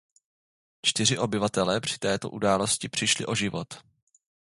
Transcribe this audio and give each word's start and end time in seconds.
Čtyři 0.81 1.17
obyvatelé 1.17 1.79
při 1.81 1.99
této 1.99 2.29
události 2.29 2.89
přišli 2.89 3.25
o 3.25 3.35
život. 3.35 3.83